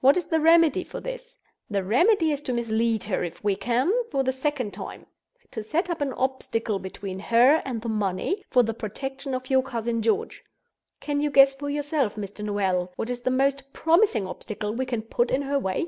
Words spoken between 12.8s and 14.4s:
what is the most promising